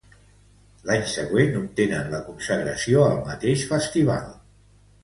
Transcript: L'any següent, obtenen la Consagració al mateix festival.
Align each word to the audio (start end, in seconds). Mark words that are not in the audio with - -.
L'any 0.89 1.03
següent, 1.11 1.53
obtenen 1.59 2.09
la 2.15 2.23
Consagració 2.31 3.05
al 3.11 3.21
mateix 3.31 3.71
festival. 3.75 4.31